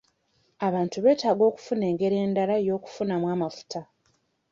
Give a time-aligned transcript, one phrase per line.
[0.67, 3.81] Abantu betaaga okufuna engeri endala y'okufunamu amafuta.